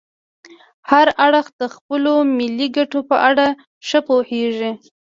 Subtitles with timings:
[0.89, 3.47] هر اړخ د خپلو ملي ګټو په اړه
[3.87, 4.71] ښه پوهیږي